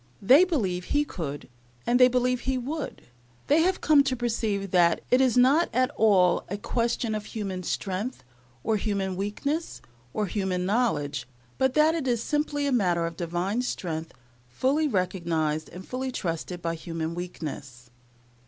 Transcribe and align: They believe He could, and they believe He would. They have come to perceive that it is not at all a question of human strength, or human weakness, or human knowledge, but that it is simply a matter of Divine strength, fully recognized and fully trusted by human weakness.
They 0.19 0.45
believe 0.45 0.85
He 0.85 1.05
could, 1.05 1.47
and 1.85 1.99
they 1.99 2.07
believe 2.07 2.39
He 2.39 2.57
would. 2.57 3.03
They 3.45 3.61
have 3.61 3.81
come 3.81 4.01
to 4.05 4.15
perceive 4.15 4.71
that 4.71 5.01
it 5.11 5.21
is 5.21 5.37
not 5.37 5.69
at 5.73 5.91
all 5.95 6.43
a 6.49 6.57
question 6.57 7.13
of 7.13 7.25
human 7.25 7.61
strength, 7.61 8.23
or 8.63 8.77
human 8.77 9.15
weakness, 9.15 9.79
or 10.11 10.25
human 10.25 10.65
knowledge, 10.65 11.27
but 11.59 11.75
that 11.75 11.93
it 11.93 12.07
is 12.07 12.23
simply 12.23 12.65
a 12.65 12.71
matter 12.71 13.05
of 13.05 13.15
Divine 13.15 13.61
strength, 13.61 14.11
fully 14.47 14.87
recognized 14.87 15.69
and 15.69 15.87
fully 15.87 16.11
trusted 16.11 16.63
by 16.63 16.73
human 16.73 17.13
weakness. 17.13 17.91